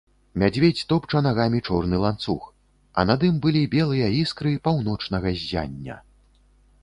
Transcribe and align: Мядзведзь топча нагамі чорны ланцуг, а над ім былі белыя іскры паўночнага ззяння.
Мядзведзь 0.41 0.79
топча 0.91 1.19
нагамі 1.25 1.59
чорны 1.67 1.99
ланцуг, 2.05 2.47
а 3.01 3.05
над 3.09 3.27
ім 3.29 3.35
былі 3.43 3.61
белыя 3.75 4.07
іскры 4.21 4.57
паўночнага 4.69 5.27
ззяння. 5.43 5.95